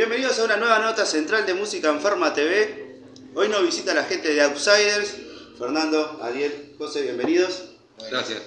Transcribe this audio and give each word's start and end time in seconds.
Bienvenidos 0.00 0.38
a 0.38 0.44
una 0.44 0.56
nueva 0.56 0.78
nota 0.78 1.04
central 1.04 1.44
de 1.44 1.52
Música 1.52 1.90
Enferma 1.90 2.32
TV. 2.32 3.00
Hoy 3.34 3.50
nos 3.50 3.62
visita 3.62 3.92
la 3.92 4.04
gente 4.04 4.32
de 4.32 4.40
Outsiders. 4.40 5.14
Fernando, 5.58 6.18
Ariel, 6.22 6.74
José, 6.78 7.02
bienvenidos. 7.02 7.64
Gracias. 8.10 8.40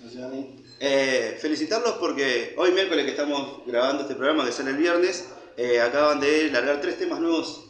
Gracias, 0.00 0.20
Dani. 0.20 0.56
Eh, 0.80 1.38
felicitarlos 1.40 1.92
porque 2.00 2.52
hoy 2.58 2.72
miércoles 2.72 3.04
que 3.04 3.12
estamos 3.12 3.64
grabando 3.64 4.02
este 4.02 4.16
programa, 4.16 4.44
que 4.44 4.50
sale 4.50 4.70
el 4.70 4.76
viernes, 4.78 5.26
eh, 5.56 5.80
acaban 5.80 6.18
de 6.18 6.50
largar 6.50 6.80
tres 6.80 6.98
temas 6.98 7.20
nuevos. 7.20 7.66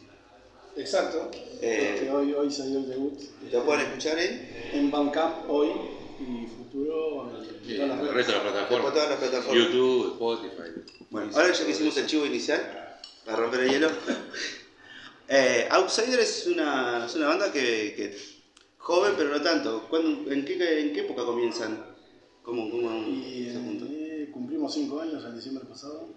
Exacto. 0.75 1.29
Eh, 1.61 1.93
Este, 1.97 2.09
hoy, 2.09 2.33
hoy 2.33 2.49
salió 2.51 2.79
el 2.79 2.89
debut. 2.89 3.13
Lo 3.51 3.63
pueden 3.63 3.81
escuchar 3.85 4.17
en, 4.17 4.71
En 4.73 4.89
Bandcamp 4.89 5.47
hoy 5.47 5.69
y 6.19 6.47
futuro 6.47 7.29
en 7.37 7.45
Sí, 7.67 7.75
todas 7.75 7.89
las 7.89 7.99
el 7.99 8.05
redes. 8.07 8.15
resto 8.15 8.31
de 8.31 8.37
las 8.39 9.17
plataformas. 9.19 9.53
YouTube, 9.53 10.13
Spotify. 10.13 10.95
Bueno, 11.11 11.31
ahora 11.35 11.53
ya 11.53 11.63
que 11.65 11.71
hicimos 11.71 11.95
el 11.97 12.07
chivo 12.07 12.25
inicial, 12.25 12.88
para 13.29 13.43
romper 13.43 13.61
el 13.61 13.69
hielo. 13.71 13.89
eh, 15.27 15.67
Outsiders 15.71 16.21
es 16.41 16.47
una, 16.47 17.05
es 17.05 17.15
una 17.15 17.27
banda 17.27 17.51
que, 17.51 17.93
que 17.95 18.17
joven, 18.77 19.13
pero 19.17 19.29
no 19.29 19.41
tanto. 19.41 19.87
¿Cuándo- 19.89 20.31
en, 20.31 20.45
qué, 20.45 20.81
¿En 20.81 20.93
qué 20.93 21.01
época 21.01 21.25
comienzan? 21.25 21.85
¿Cómo, 22.43 22.69
cómo 22.71 23.07
Y 23.07 23.49
se 23.51 23.59
eh, 23.59 24.29
cumplimos 24.33 24.73
cinco 24.73 25.01
años 25.01 25.23
el 25.23 25.35
diciembre 25.35 25.65
pasado. 25.65 26.09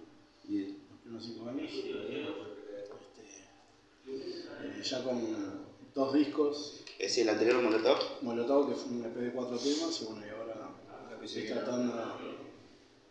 Y- 0.47 0.77
Cumplimos 0.89 1.23
cinco 1.25 1.49
años. 1.49 1.71
Este, 1.71 1.91
eh, 4.07 4.81
ya 4.83 5.03
con 5.03 5.63
dos 5.93 6.13
discos. 6.13 6.79
Es 6.97 7.17
el 7.17 7.29
anterior 7.29 7.61
Molotov. 7.61 7.99
Molotov, 8.21 8.69
que 8.69 8.75
fue 8.75 8.91
un 8.93 9.03
EP 9.05 9.15
de 9.15 9.31
cuatro 9.31 9.57
temas, 9.57 10.01
y 10.01 10.05
bueno, 10.05 10.25
y 10.25 10.29
ahora 10.29 10.69
estoy 11.21 11.43
tratando 11.43 11.93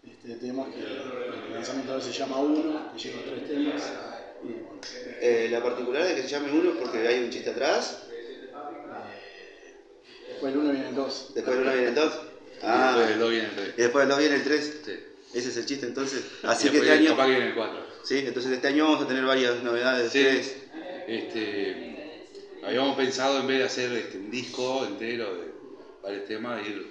este, 0.06 0.34
temas 0.36 0.68
que 0.74 0.80
el 0.80 1.52
lanzamiento 1.54 1.92
ahora 1.92 2.04
se 2.04 2.12
llama 2.12 2.38
Uno, 2.38 2.92
que 2.92 2.98
lleva 3.02 3.22
tres 3.24 3.48
temas. 3.48 3.92
Y 4.44 4.46
bueno, 4.52 4.80
Eh, 5.20 5.48
la 5.50 5.62
particularidad 5.62 6.08
de 6.08 6.14
que 6.16 6.22
se 6.22 6.28
llame 6.28 6.50
uno 6.52 6.70
es 6.70 6.76
porque 6.76 7.06
hay 7.06 7.22
un 7.22 7.30
chiste 7.30 7.50
atrás, 7.50 8.02
después 10.28 10.52
el 10.52 10.58
uno 10.58 10.72
viene 10.72 10.88
el 10.88 10.94
dos. 10.94 11.32
después 11.34 11.56
del 11.56 11.64
uno 11.66 11.72
viene 11.74 11.88
el 11.88 11.94
dos. 11.94 12.12
Y 12.14 12.64
Ah, 12.64 12.94
después 12.96 13.08
del 13.08 13.18
2 13.18 13.30
viene 13.30 13.46
el 13.48 13.54
3. 13.56 13.74
y 13.76 13.80
después 13.82 14.02
del 14.02 14.08
dos 14.10 14.18
viene 14.20 14.34
el 14.36 14.42
tres. 14.44 14.80
Sí. 14.84 14.92
Ese 15.34 15.48
es 15.48 15.56
el 15.56 15.66
chiste 15.66 15.86
entonces. 15.86 16.24
Así 16.44 16.68
Y 16.68 16.70
que 16.70 16.76
después 16.78 16.92
este 16.92 17.06
año. 17.06 17.16
capaz 17.16 17.24
que 17.26 17.30
viene 17.32 17.48
el 17.48 17.54
4. 17.56 17.78
Sí, 18.04 18.18
entonces 18.18 18.52
este 18.52 18.68
año 18.68 18.84
vamos 18.84 19.02
a 19.04 19.08
tener 19.08 19.24
varias 19.24 19.62
novedades. 19.64 20.12
Sí. 20.12 20.22
tres. 20.22 20.56
Este, 21.08 22.24
habíamos 22.64 22.96
pensado 22.96 23.40
en 23.40 23.46
vez 23.48 23.58
de 23.58 23.64
hacer 23.64 23.92
este, 23.92 24.18
un 24.18 24.30
disco 24.30 24.84
entero 24.86 25.34
de 25.34 25.52
varios 26.04 26.24
temas, 26.26 26.64
ir 26.66 26.86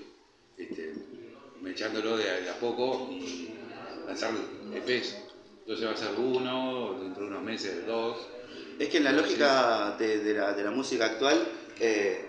este, 0.57 0.93
echándolo 1.65 2.17
de, 2.17 2.29
a- 2.29 2.39
de 2.41 2.49
a 2.49 2.59
poco 2.59 3.09
y 3.11 3.49
lanzar 4.07 4.31
EPs. 4.73 5.15
Entonces 5.61 5.87
va 5.87 5.91
a 5.91 5.97
ser 5.97 6.09
uno, 6.19 6.97
dentro 7.01 7.23
de 7.23 7.29
unos 7.29 7.43
meses 7.43 7.85
dos. 7.85 8.17
Es 8.79 8.89
que 8.89 8.97
en 8.97 9.03
la 9.03 9.11
lógica 9.11 9.95
de, 9.97 10.19
de 10.19 10.33
la, 10.33 10.53
de 10.53 10.63
la 10.63 10.71
música 10.71 11.05
actual, 11.05 11.37
eh, 11.79 12.25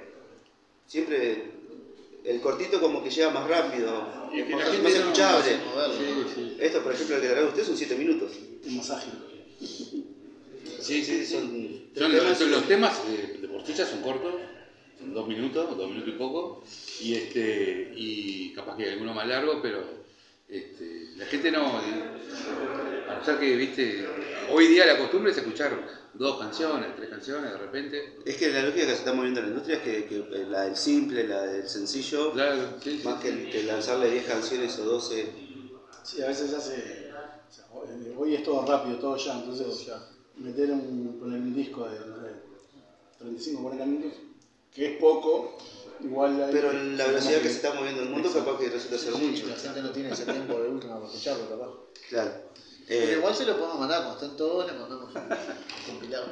siempre 0.87 1.45
el 2.25 2.41
cortito 2.41 2.81
como 2.81 3.03
que 3.03 3.11
llega 3.11 3.31
más 3.31 3.49
rápido, 3.49 4.07
es 4.35 4.45
que 4.45 4.55
más, 4.55 4.65
la 4.65 4.71
gente 4.71 4.83
más 4.83 4.93
no- 4.93 4.99
escuchable. 5.01 5.51
Sí, 5.97 6.25
sí. 6.35 6.57
Esto, 6.61 6.83
por 6.83 6.93
ejemplo, 6.93 7.17
el 7.17 7.23
que 7.23 7.27
grabaron 7.29 7.49
ustedes 7.49 7.67
son 7.69 7.77
7 7.77 7.97
minutos. 7.97 8.33
Un 8.67 8.77
masaje. 8.77 9.09
Sí, 10.81 11.05
sí, 11.05 11.25
son. 11.27 11.81
los, 11.95 12.11
temas. 12.13 12.39
son 12.39 12.51
los 12.51 12.67
temas 12.69 13.01
eh, 13.09 13.39
de 13.41 13.49
por 13.49 13.65
sí 13.67 13.73
ya 13.73 13.87
son 13.87 14.03
cortos, 14.03 14.35
dos 15.07 15.29
minutos, 15.29 15.77
dos 15.77 15.89
minutos 15.89 16.15
y 16.15 16.19
poco, 16.19 16.65
y 17.01 17.15
este 17.15 17.93
y 17.97 18.53
capaz 18.55 18.77
que 18.77 18.85
hay 18.85 18.91
alguno 18.93 19.15
más 19.15 19.27
largo, 19.27 19.61
pero 19.63 19.83
este, 20.49 21.11
la 21.17 21.25
gente 21.27 21.51
no, 21.51 21.81
eh, 21.81 23.05
a 23.09 23.15
no 23.19 23.25
ser 23.25 23.39
que, 23.39 23.57
viste, 23.57 24.07
hoy 24.51 24.67
día 24.69 24.87
la 24.87 24.99
costumbre 24.99 25.33
es 25.33 25.39
escuchar 25.39 26.03
dos 26.15 26.39
canciones, 26.39 26.95
tres 26.97 27.09
canciones 27.09 27.53
de 27.53 27.59
repente. 27.59 28.17
Es 28.27 28.37
que 28.37 28.51
la 28.51 28.63
lógica 28.63 28.85
que 28.87 28.93
se 28.93 28.99
está 28.99 29.15
moviendo 29.15 29.41
en 29.41 29.47
la 29.47 29.51
industria 29.53 29.77
es 29.79 29.83
que, 29.83 30.05
que 30.07 30.45
la 30.49 30.63
del 30.63 30.77
simple, 30.77 31.27
la 31.27 31.43
del 31.43 31.67
sencillo, 31.69 32.33
Claro, 32.33 32.75
sí, 32.83 32.99
sí, 33.01 33.05
más 33.09 33.21
que, 33.23 33.31
sí. 33.33 33.49
que 33.51 33.63
lanzarle 33.63 34.11
10 34.11 34.25
canciones 34.27 34.79
o 34.79 34.85
12. 34.85 35.27
Sí, 36.03 36.21
a 36.23 36.27
veces 36.27 36.51
se 36.51 36.57
hace. 36.57 37.11
o 37.49 37.53
sea, 37.53 37.65
hoy- 37.73 38.15
hoy 38.17 38.35
es 38.35 38.43
todo 38.43 38.65
rápido, 38.67 38.99
todo 38.99 39.17
ya, 39.17 39.35
entonces 39.39 39.89
meter 40.37 40.71
un, 40.73 41.17
poner 41.19 41.41
un 41.41 41.55
disco 41.55 41.89
de 41.89 41.97
sé, 41.97 42.05
35 43.19 43.61
o 43.61 43.63
40 43.63 43.87
minutos, 43.87 44.19
que 44.75 44.87
es 44.95 44.99
poco, 44.99 45.59
igual 46.01 46.43
hay. 46.43 46.53
Pero 46.53 46.71
en 46.71 46.97
la 46.97 47.07
velocidad 47.07 47.39
que 47.41 47.49
se 47.49 47.57
está 47.57 47.75
moviendo 47.75 48.03
el 48.03 48.09
mundo, 48.11 48.31
capaz 48.33 48.59
que 48.59 48.69
resulta 48.71 48.99
ser 48.99 49.13
mucho. 49.15 49.47
La 49.47 49.57
gente 49.57 49.83
no 49.83 49.91
tiene 49.91 50.11
ese 50.11 50.25
tiempo 50.25 50.61
de 50.61 50.69
última 50.69 50.95
para 50.97 51.07
escucharlo, 51.07 51.49
capaz. 51.49 51.69
Claro. 52.09 52.31
Pero 52.89 53.07
Eh, 53.11 53.13
igual 53.17 53.35
se 53.35 53.47
lo 53.47 53.57
podemos 53.57 53.79
mandar, 53.79 54.03
cuando 54.05 54.21
estén 54.23 54.37
todos 54.37 54.67
le 54.67 54.79
mandamos 54.79 55.11
compilado. 55.87 56.27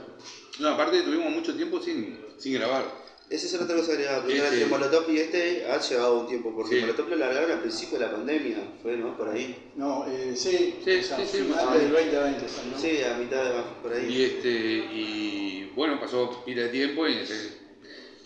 No, 0.59 0.69
aparte 0.69 1.03
tuvimos 1.03 1.31
mucho 1.33 1.55
tiempo 1.55 1.81
sin, 1.81 2.19
sin 2.39 2.55
grabar. 2.55 2.85
Esa 3.31 3.47
es 3.47 3.55
otra 3.63 3.77
cosa 3.77 3.97
que. 3.97 4.03
Este- 4.37 4.63
El 4.63 4.69
Molotov 4.69 5.09
y 5.09 5.19
este 5.19 5.65
ha 5.71 5.79
llevado 5.81 6.19
un 6.21 6.27
tiempo, 6.27 6.53
porque 6.53 6.75
Sí. 6.75 6.81
Molotov 6.81 7.09
lo 7.11 7.17
largaron 7.17 7.53
al 7.53 7.61
principio 7.61 7.97
de 8.01 8.07
la 8.07 8.11
pandemia, 8.11 8.57
fue, 8.83 8.97
¿no? 8.97 9.17
Por 9.17 9.29
ahí. 9.29 9.71
No, 9.77 10.05
eh, 10.09 10.33
sí, 10.35 10.81
Sí, 10.85 10.99
o 10.99 11.03
sea, 11.05 11.17
sí, 11.19 11.27
sí, 11.31 11.37
del 11.39 11.47
menos. 11.51 11.65
2020, 11.71 12.47
¿no? 12.73 12.79
Sí, 12.79 13.03
a 13.05 13.15
mitad 13.17 13.45
de 13.45 13.63
por 13.81 13.93
ahí. 13.93 14.07
Y 14.13 14.23
este 14.25 14.51
y 14.51 15.73
bueno, 15.77 16.01
pasó 16.01 16.43
pila 16.45 16.63
de 16.65 16.69
tiempo 16.71 17.07
y 17.07 17.15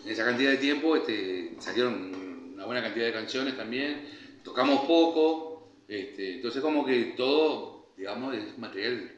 en, 0.05 0.11
esa 0.11 0.23
cantidad 0.25 0.51
de 0.51 0.57
tiempo 0.57 0.95
este, 0.95 1.51
salieron 1.59 2.11
una 2.53 2.65
buena 2.65 2.81
cantidad 2.81 3.05
de 3.05 3.13
canciones 3.13 3.57
también. 3.57 4.07
Tocamos 4.43 4.85
poco, 4.85 5.69
este, 5.87 6.35
entonces 6.35 6.61
como 6.61 6.85
que 6.85 7.13
todo, 7.17 7.87
digamos, 7.97 8.35
es 8.35 8.57
material 8.57 9.11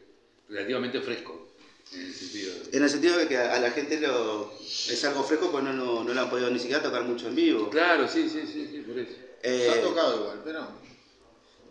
relativamente 0.50 1.02
fresco 1.02 1.48
en 1.94 2.02
el 2.02 2.14
sentido 2.14 2.54
de- 2.54 2.78
En 2.78 2.84
el 2.84 2.90
sentido 2.90 3.18
de 3.18 3.28
que 3.28 3.38
a 3.38 3.60
la 3.60 3.72
gente 3.72 4.00
lo, 4.00 4.52
es 4.62 5.04
algo 5.06 5.24
fresco, 5.24 5.52
pues 5.52 5.64
no, 5.64 5.74
no, 5.74 6.04
no 6.04 6.14
lo 6.14 6.22
han 6.22 6.30
podido 6.30 6.50
ni 6.50 6.60
siquiera 6.60 6.82
tocar 6.82 7.04
mucho 7.04 7.28
en 7.28 7.36
vivo. 7.36 7.70
Claro, 7.70 8.08
sí, 8.08 8.28
sí, 8.30 8.42
sí, 8.46 8.68
sí, 8.72 8.80
por 8.88 8.98
eso. 9.00 9.14
Eh, 9.44 9.70
ha 9.70 9.82
tocado 9.82 10.20
igual, 10.22 10.42
pero. 10.44 10.68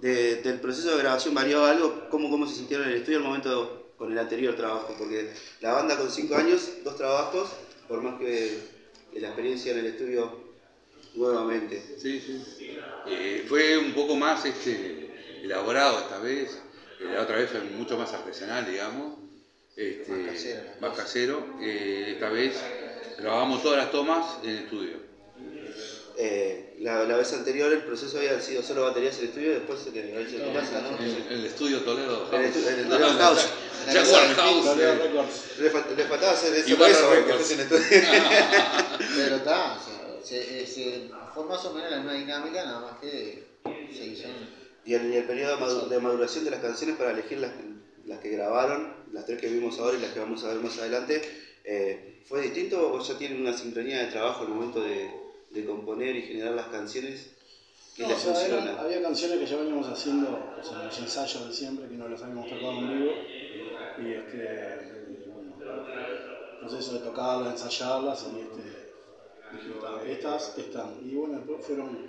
de- 0.00 0.36
del 0.36 0.60
proceso 0.60 0.90
de 0.90 0.98
grabación 0.98 1.34
varió 1.34 1.64
algo, 1.64 2.08
¿cómo, 2.10 2.28
cómo 2.30 2.46
se 2.46 2.54
sintieron 2.54 2.86
en 2.86 2.92
el 2.92 2.98
estudio 2.98 3.18
al 3.18 3.24
momento 3.24 3.92
con 3.96 4.12
el 4.12 4.18
anterior 4.18 4.54
trabajo? 4.54 4.94
Porque 4.98 5.30
la 5.60 5.72
banda 5.72 5.96
con 5.96 6.10
5 6.10 6.36
años, 6.36 6.70
dos 6.84 6.96
trabajos, 6.96 7.48
por 7.88 8.02
más 8.02 8.18
que, 8.18 8.75
la 9.20 9.28
experiencia 9.28 9.72
en 9.72 9.78
el 9.78 9.86
estudio 9.86 10.32
nuevamente. 11.14 11.82
Sí, 11.98 12.20
sí. 12.20 12.76
Eh, 13.08 13.44
fue 13.48 13.78
un 13.78 13.92
poco 13.92 14.16
más 14.16 14.44
este, 14.44 15.10
elaborado 15.42 15.98
esta 16.00 16.18
vez. 16.18 16.58
Eh, 17.00 17.04
La 17.14 17.22
otra 17.22 17.36
vez 17.36 17.50
fue 17.50 17.60
mucho 17.62 17.96
más 17.96 18.12
artesanal, 18.12 18.66
digamos. 18.66 19.18
Este, 19.76 20.10
Más 20.10 20.26
casero, 20.32 20.60
más 20.80 20.96
casero. 20.96 21.46
Eh, 21.60 22.12
esta 22.14 22.30
vez 22.30 22.54
grabamos 23.18 23.62
todas 23.62 23.78
las 23.78 23.90
tomas 23.90 24.38
en 24.42 24.50
el 24.50 24.58
estudio. 24.58 24.96
Eh, 26.18 26.76
la, 26.78 27.04
la 27.04 27.16
vez 27.16 27.30
anterior 27.34 27.70
el 27.70 27.80
proceso 27.82 28.16
había 28.16 28.40
sido 28.40 28.62
solo 28.62 28.82
baterías 28.84 29.16
en 29.16 29.24
el 29.24 29.28
estudio 29.28 29.50
y 29.50 29.54
después 29.54 29.80
se 29.80 29.90
hecho 29.90 30.36
en 30.36 30.44
tu 30.44 30.52
casa, 30.54 30.80
¿no? 30.80 30.98
En, 30.98 31.38
el 31.38 31.44
estudio 31.44 31.82
Toledo. 31.82 32.26
En 32.32 32.40
el 32.42 32.52
estu- 32.54 32.66
en 32.66 32.78
el 32.80 32.88
House. 32.88 33.18
Toledo 33.18 33.40
House. 33.94 34.08
Jaguar 34.08 34.34
House. 34.36 34.64
Toledo 34.64 34.92
eh. 34.92 34.98
Records. 34.98 35.44
Le, 35.58 35.70
fal- 35.72 35.96
le 35.96 36.04
faltaba 36.04 36.32
hacer 36.32 36.54
eso, 36.54 36.68
Y 36.68 36.72
eso, 36.72 37.10
que 37.10 37.52
en. 37.62 37.68
Pero 39.16 39.36
está, 39.36 39.74
o 39.74 39.80
sea, 39.84 40.20
se, 40.24 40.62
eh, 40.62 40.66
se- 40.66 41.08
fue 41.34 41.44
más 41.44 41.64
o 41.64 41.72
menos 41.74 41.90
la 41.90 41.96
misma 41.98 42.14
dinámica, 42.14 42.64
nada 42.64 42.80
más 42.80 42.98
que 43.00 43.44
se 43.94 44.06
hizo. 44.06 44.28
Y 44.84 44.94
el, 44.94 45.12
el 45.12 45.24
periodo 45.24 45.56
de 45.56 45.62
madu- 45.62 45.88
de 45.88 45.98
maduración 46.00 46.44
de 46.44 46.50
las 46.52 46.60
canciones 46.60 46.96
para 46.96 47.10
elegir 47.10 47.38
las, 47.38 47.50
las 48.06 48.18
que 48.20 48.30
grabaron, 48.30 48.94
las 49.12 49.26
tres 49.26 49.40
que 49.40 49.48
vimos 49.48 49.78
ahora 49.78 49.98
y 49.98 50.00
las 50.00 50.12
que 50.12 50.20
vamos 50.20 50.42
a 50.44 50.48
ver 50.48 50.58
más 50.58 50.78
adelante, 50.78 51.20
eh, 51.64 52.22
¿fue 52.28 52.42
distinto 52.42 52.92
o 52.92 53.00
ya 53.02 53.18
tienen 53.18 53.40
una 53.40 53.52
sincronía 53.56 53.98
de 54.04 54.06
trabajo 54.12 54.42
al 54.42 54.48
momento 54.48 54.80
de, 54.80 55.10
de 55.50 55.64
componer 55.64 56.14
y 56.16 56.22
generar 56.22 56.52
las 56.54 56.66
canciones 56.68 57.28
que 57.96 58.02
No, 58.02 58.08
les 58.10 58.18
o 58.18 58.20
sea, 58.34 58.46
era- 58.46 58.56
funciona? 58.58 58.80
había 58.80 59.02
canciones 59.02 59.38
que 59.40 59.46
ya 59.46 59.56
veníamos 59.56 59.88
haciendo, 59.88 60.54
o 60.60 60.64
sea, 60.64 60.84
los 60.84 60.98
ensayos 60.98 61.48
de 61.48 61.52
siempre, 61.54 61.88
que 61.88 61.94
no 61.94 62.08
las 62.08 62.22
habíamos 62.22 62.48
tocado 62.48 62.72
en 62.72 62.98
vivo. 62.98 63.12
Y 63.98 64.12
este, 64.12 65.28
bueno, 65.32 65.56
proceso 66.60 66.92
de 66.94 66.98
tocarlas, 67.00 67.62
ensayarlas, 67.62 68.26
y 68.32 68.40
este, 68.40 68.62
dije, 69.52 69.70
"Ta, 69.80 70.02
estas 70.04 70.58
están. 70.58 70.94
Y 71.02 71.14
bueno, 71.14 71.36
después 71.36 71.64
fueron 71.64 72.06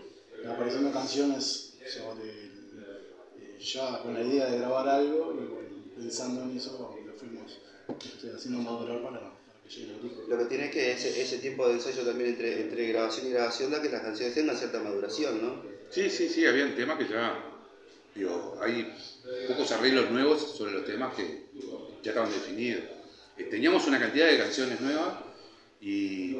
apareciendo 0.47 0.91
canciones 0.91 1.73
sobre, 1.85 2.49
ya 3.59 4.01
con 4.01 4.13
la 4.13 4.21
idea 4.21 4.45
de 4.45 4.57
grabar 4.57 4.87
algo, 4.87 5.33
y 5.33 5.45
bueno, 5.45 5.69
pensando 5.95 6.41
en 6.43 6.57
eso, 6.57 6.97
lo 7.05 7.13
fuimos 7.13 7.59
este, 8.05 8.31
haciendo 8.33 8.59
madurar 8.61 9.01
para, 9.01 9.19
para 9.19 9.59
que 9.63 9.69
llegue 9.69 9.93
el 9.93 10.01
disco. 10.01 10.21
Lo 10.27 10.37
que 10.37 10.45
tiene 10.45 10.65
es 10.65 10.71
que 10.71 10.91
ese, 10.91 11.21
ese 11.21 11.37
tiempo 11.37 11.67
de 11.67 11.73
ensayo 11.73 12.03
también 12.05 12.29
entre, 12.29 12.59
entre 12.59 12.87
grabación 12.87 13.25
y 13.25 13.29
grabación 13.29 13.71
da 13.71 13.81
que 13.81 13.89
las 13.89 14.01
canciones 14.01 14.33
tengan 14.33 14.55
cierta 14.55 14.79
maduración, 14.79 15.41
¿no? 15.41 15.57
Sí, 15.89 16.09
sí, 16.09 16.27
sí, 16.29 16.45
habían 16.45 16.73
temas 16.73 16.97
que 16.97 17.05
ya. 17.05 17.39
Digo, 18.17 18.57
hay 18.59 18.85
pocos 19.47 19.71
arreglos 19.71 20.09
nuevos 20.09 20.41
sobre 20.41 20.71
los 20.71 20.83
temas 20.83 21.13
que 21.15 21.37
ya 22.03 22.11
estaban 22.11 22.29
definidos. 22.31 22.83
Eh, 23.37 23.43
Teníamos 23.45 23.85
una 23.87 23.99
cantidad 23.99 24.27
de 24.27 24.37
canciones 24.37 24.79
nuevas 24.79 25.13
y 25.79 26.35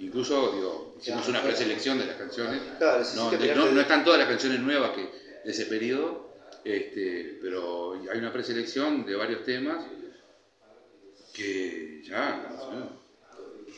incluso 0.00 0.50
digo, 0.50 0.94
hicimos 0.98 1.28
una 1.28 1.40
preselección 1.42 1.98
de 1.98 2.06
las 2.06 2.16
canciones. 2.16 2.60
Claro, 2.78 3.04
sí, 3.04 3.12
sí, 3.12 3.16
No, 3.16 3.30
no- 3.54 3.70
no 3.72 3.80
están 3.80 4.02
todas 4.02 4.18
las 4.18 4.26
canciones 4.28 4.60
nuevas 4.60 4.90
que, 4.90 5.02
de 5.44 5.50
ese 5.52 5.66
periodo, 5.66 6.18
este, 6.64 7.36
pero 7.40 7.92
hay 7.92 8.18
una 8.18 8.32
preselección 8.32 9.04
de 9.04 9.14
varios 9.14 9.42
temas 9.42 9.82
que 11.32 12.00
ya, 12.02 12.34
no, 12.72 12.90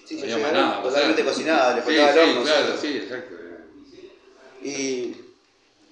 Sí, 0.05 0.17
no 0.17 0.23
había 0.23 0.39
más 0.39 0.53
nada. 0.53 0.83
totalmente 0.83 1.23
cocinada, 1.25 1.75
le 1.75 1.83
sí, 1.83 1.87
faltaba 1.87 2.09
el 2.11 2.15
sí, 2.15 2.21
horno. 2.21 2.43
claro, 2.43 2.67
solo. 2.67 2.77
sí, 2.79 2.97
exacto. 2.97 3.35
Y, 4.63 5.15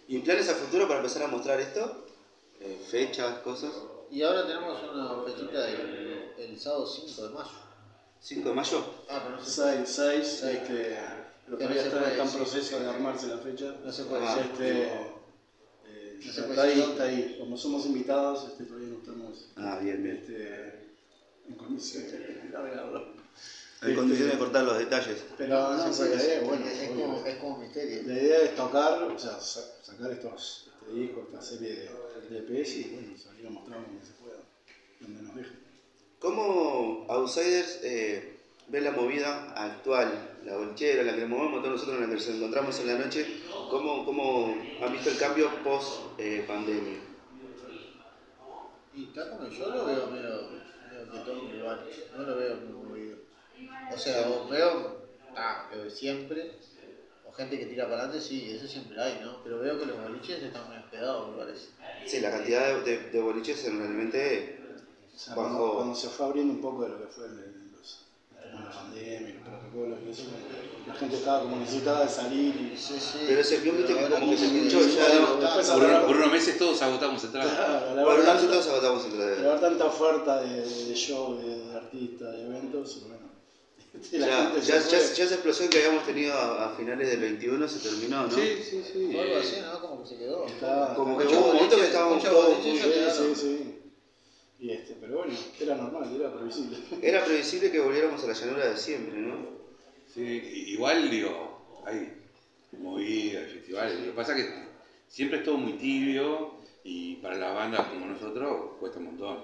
¿Y 0.08 0.18
planes 0.18 0.48
a 0.48 0.54
futuro 0.54 0.86
para 0.86 1.00
empezar 1.00 1.22
a 1.24 1.28
mostrar 1.28 1.60
esto? 1.60 2.06
Eh, 2.60 2.78
fechas, 2.90 3.38
cosas. 3.38 3.72
Y 4.10 4.22
ahora 4.22 4.46
tenemos 4.46 4.80
una 4.82 5.22
fechita 5.24 5.68
el, 5.68 6.32
el 6.38 6.58
sábado 6.60 6.86
5 6.86 7.22
de 7.28 7.34
mayo. 7.34 7.50
5 8.20 8.48
de 8.48 8.54
mayo. 8.54 8.84
Ah, 9.10 9.20
pero 9.24 9.36
no 9.36 9.44
sé. 9.44 9.50
6, 9.50 9.88
6, 9.88 10.26
Seis. 10.40 10.42
este, 10.58 10.98
pero 11.44 11.58
Que 11.58 11.64
todavía 11.64 11.82
está, 11.82 11.98
puede 11.98 12.10
está 12.12 12.24
en 12.24 12.30
proceso 12.30 12.80
de 12.80 12.86
armarse 12.88 13.26
la 13.26 13.38
fecha. 13.38 13.74
No 13.84 13.92
se 13.92 14.04
puede 14.04 14.26
Ah, 14.26 14.34
decir. 14.36 14.50
Este, 14.52 14.82
eh, 14.86 16.16
No 16.16 16.22
se 16.22 16.28
está 16.40 16.46
puede 16.46 16.60
ahí, 16.60 16.68
decir 16.76 16.90
está 16.92 17.02
ahí. 17.04 17.36
Como 17.40 17.56
somos 17.56 17.86
invitados, 17.86 18.44
este, 18.48 18.64
todavía 18.64 18.88
no 18.88 18.98
estamos 18.98 19.48
Ah, 19.56 19.78
bien, 19.82 20.02
bien. 20.02 20.16
este, 20.16 20.86
en 21.48 21.54
condiciones 21.56 22.12
largarlo. 23.80 23.88
En 23.88 23.96
condiciones 23.96 24.32
de 24.34 24.38
cortar 24.38 24.64
los 24.64 24.78
detalles. 24.78 25.24
Pero 25.38 25.70
no, 25.76 25.92
se 25.92 25.92
sí, 25.92 26.00
la 26.00 26.06
idea 26.08 26.16
decir, 26.18 26.32
es 26.42 26.44
bueno. 26.48 26.66
es, 26.66 26.90
obvio. 26.90 27.04
como, 27.06 27.26
es 27.26 27.36
como 27.36 27.58
misterio. 27.58 28.02
La 28.06 28.14
idea 28.14 28.42
es 28.42 28.54
tocar, 28.54 29.02
o 29.02 29.18
sea, 29.18 29.40
sa- 29.40 29.74
sacar 29.82 30.10
estos 30.12 30.68
este 30.80 30.92
discos, 31.00 31.24
esta 31.28 31.42
serie 31.42 31.68
de, 31.74 31.90
de 32.30 32.38
EPs 32.58 32.76
y 32.76 32.82
bueno, 32.94 33.16
salir 33.18 33.46
a 33.46 33.50
mostrar 33.50 33.80
donde 33.86 34.04
se 34.06 34.12
pueda, 34.12 34.36
donde 35.00 35.22
nos 35.22 35.34
dejen. 35.34 35.66
¿Cómo 36.18 37.04
Outsiders 37.08 37.80
eh, 37.82 38.38
ve 38.68 38.80
la 38.80 38.90
movida 38.92 39.52
actual, 39.52 40.38
la 40.44 40.56
bolchera, 40.56 41.02
la 41.02 41.14
que 41.14 41.20
nos 41.20 41.28
movemos 41.30 41.60
todos 41.62 41.72
nosotros, 41.74 41.96
en 41.96 42.02
la 42.02 42.08
que 42.08 42.14
nos 42.14 42.28
encontramos 42.28 42.80
en 42.80 42.86
la 42.86 42.94
noche? 42.98 43.26
¿Cómo, 43.70 44.04
cómo 44.04 44.54
han 44.82 44.92
visto 44.92 45.10
el 45.10 45.18
cambio 45.18 45.50
post 45.62 46.00
eh, 46.18 46.42
pandemia? 46.46 46.98
Y 48.94 49.04
está 49.04 49.28
como 49.30 49.46
yo 49.50 49.68
lo 49.68 49.84
veo 49.84 50.06
medio, 50.06 50.48
medio 50.88 51.12
que 51.12 51.18
todo 51.18 51.54
igual, 51.54 51.86
no 52.16 52.22
lo 52.22 52.36
veo 52.36 52.56
muy. 52.56 52.95
O 53.96 53.98
sea, 53.98 54.28
o 54.28 54.46
veo, 54.48 54.96
ah, 55.36 55.64
de 55.72 55.90
siempre, 55.90 56.50
o 57.28 57.32
gente 57.32 57.58
que 57.58 57.66
tira 57.66 57.84
para 57.88 58.02
adelante, 58.02 58.20
sí, 58.20 58.50
eso 58.50 58.66
siempre 58.68 59.00
hay, 59.00 59.18
¿no? 59.22 59.38
Pero 59.42 59.58
veo 59.58 59.78
que 59.78 59.86
los 59.86 59.98
boliches 59.98 60.42
están 60.42 60.66
muy 60.68 60.76
hospedados, 60.76 61.30
me 61.30 61.36
parece. 61.44 61.68
Sí, 62.06 62.20
la 62.20 62.30
cantidad 62.30 62.74
de, 62.74 62.82
de, 62.82 63.10
de 63.10 63.20
boliches 63.20 63.64
realmente 63.64 64.58
O 65.14 65.18
sea, 65.18 65.34
Bajo- 65.34 65.48
cuando, 65.56 65.74
cuando 65.76 65.94
se 65.94 66.08
fue 66.08 66.26
abriendo 66.26 66.52
un 66.52 66.60
poco 66.60 66.82
de 66.84 66.90
lo 66.90 66.98
que 66.98 67.06
fue 67.06 67.24
el, 67.26 67.32
el- 67.32 67.72
los, 67.72 67.98
de 68.52 68.60
la 68.64 68.70
pandemia, 68.70 69.34
los 69.34 69.42
protocolos 69.48 69.98
y 70.06 70.10
eso, 70.10 70.22
la 70.86 70.94
gente 70.94 71.16
estaba 71.16 71.40
como 71.40 71.56
necesitada 71.58 72.02
de 72.04 72.08
salir 72.08 72.54
y 72.54 72.76
Sí, 72.76 72.94
sí. 73.00 73.24
Pero 73.26 73.40
ese 73.40 73.60
club, 73.60 73.76
viste, 73.78 73.94
que 73.94 74.08
como 74.08 74.30
que 74.30 74.36
se 74.36 74.48
pinchó 74.48 74.78
que- 74.80 74.92
ya, 74.94 75.74
Por, 75.74 76.06
por 76.06 76.16
unos 76.16 76.30
meses 76.30 76.58
todos 76.58 76.80
agotamos 76.82 77.24
entradas. 77.24 77.52
Claro, 77.54 77.94
la 77.94 78.02
Bueno, 78.04 78.18
verdad, 78.18 78.34
nosotros 78.34 78.68
agotamos 78.68 79.04
entre 79.06 79.22
al 79.24 79.46
haber 79.46 79.60
tanta 79.60 79.84
oferta 79.86 80.40
de, 80.42 80.60
de 80.86 80.94
show, 80.94 81.34
de, 81.36 81.56
de 81.66 81.74
artistas, 81.76 82.32
de 82.32 82.42
eventos, 82.46 83.00
bueno, 83.08 83.25
Ya, 84.12 84.52
ya, 84.60 84.80
se 84.80 85.14
ya, 85.14 85.24
esa 85.24 85.34
explosión 85.34 85.68
que 85.68 85.78
habíamos 85.78 86.04
tenido 86.04 86.34
a, 86.34 86.66
a 86.66 86.68
finales 86.70 87.08
del 87.08 87.20
21 87.20 87.68
se 87.68 87.78
terminó, 87.88 88.26
¿no? 88.26 88.30
Sí, 88.30 88.56
sí, 88.62 88.82
sí. 88.92 89.08
Fue 89.12 89.20
algo 89.20 89.36
así, 89.36 89.56
¿no? 89.60 89.80
Como 89.80 90.02
que 90.02 90.08
se 90.08 90.16
quedó. 90.16 90.46
Está- 90.46 90.94
Como 90.94 91.18
que 91.18 91.26
hubo 91.26 91.36
un 91.46 91.52
momento 91.54 91.76
que 91.76 91.84
estábamos 91.84 92.22
todos 92.22 92.58
muy... 92.64 92.78
Sí, 92.78 92.90
sí, 93.16 93.34
sí. 93.34 93.82
Y 94.58 94.70
este, 94.70 94.94
pero 94.94 95.18
bueno, 95.18 95.34
era 95.60 95.74
normal, 95.74 96.10
era 96.18 96.32
previsible. 96.32 96.78
Era 97.02 97.22
previsible 97.22 97.70
que 97.70 97.78
volviéramos 97.78 98.22
a 98.24 98.26
la 98.26 98.32
llanura 98.32 98.68
de 98.68 98.76
siempre, 98.76 99.18
¿no? 99.18 99.36
Sí, 100.12 100.22
igual 100.68 101.10
digo, 101.10 101.76
hay 101.84 102.10
movidas, 102.78 103.50
festivales. 103.50 103.98
Lo 104.00 104.06
que 104.06 104.12
pasa 104.12 104.36
es 104.36 104.44
que 104.44 104.50
siempre 105.08 105.38
es 105.38 105.44
todo 105.44 105.58
muy 105.58 105.74
tibio 105.74 106.52
y 106.84 107.16
para 107.16 107.36
las 107.36 107.52
bandas 107.54 107.86
como 107.88 108.06
nosotros 108.06 108.72
cuesta 108.80 108.98
un 108.98 109.04
montón. 109.06 109.40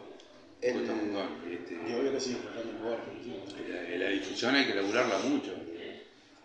El- 0.63 0.73
Cuesta 0.75 0.93
un 0.93 1.13
montón. 1.13 1.29
Este, 1.51 1.75
Y 1.75 1.93
obvio 1.95 2.13
que 2.13 2.21
sí, 2.21 2.37
lugar, 2.81 2.99
sí. 3.23 3.33
la, 3.71 3.97
la 4.05 4.11
difusión 4.11 4.55
hay 4.55 4.67
que 4.67 4.75
laburarla 4.75 5.19
mucho 5.19 5.53